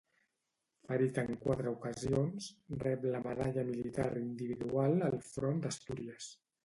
[0.85, 2.47] Ferit en quatre ocasions,
[2.85, 6.33] rep la Medalla Militar Individual al front d'Astúries.